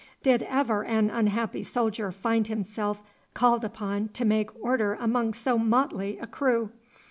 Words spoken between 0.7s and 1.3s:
an